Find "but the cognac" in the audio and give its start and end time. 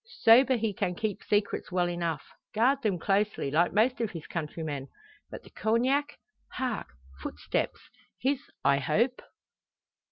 5.29-6.17